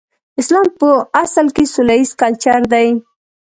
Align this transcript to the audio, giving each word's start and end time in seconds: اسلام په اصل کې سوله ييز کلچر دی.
اسلام 0.41 0.67
په 0.79 0.89
اصل 1.23 1.47
کې 1.55 1.63
سوله 1.73 1.93
ييز 1.99 2.11
کلچر 2.21 2.59
دی. 2.73 2.87